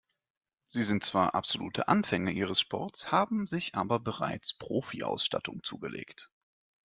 Sie 0.67 0.81
sind 0.81 1.03
zwar 1.03 1.35
absolute 1.35 1.87
Anfänger 1.87 2.31
ihres 2.31 2.59
Sports, 2.59 3.11
haben 3.11 3.45
sich 3.45 3.75
aber 3.75 3.99
bereits 3.99 4.57
Profi-Ausstattung 4.57 5.61
zugelegt. 5.61 6.31